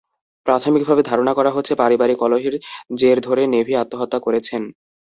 প্রাথমিকভাবে 0.45 1.01
ধারণা 1.03 1.33
করা 1.35 1.51
হচ্ছে, 1.51 1.73
পারিবারিক 1.75 2.17
কলহের 2.21 2.55
জের 2.99 3.17
ধরে 3.27 3.43
নেভি 3.53 3.73
আত্মহত্যা 3.81 4.19
করেছেন। 4.21 4.61